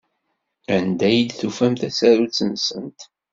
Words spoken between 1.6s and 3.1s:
tasarut-nsent?